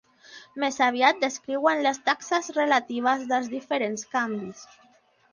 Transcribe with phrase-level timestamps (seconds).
[0.61, 4.65] Més aviat descriuen les taxes relatives dels diferents canvis.